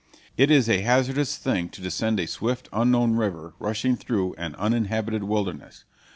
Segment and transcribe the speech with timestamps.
[0.35, 5.25] It is a hazardous thing to descend a swift, unknown river rushing through an uninhabited
[5.25, 5.85] wilderness.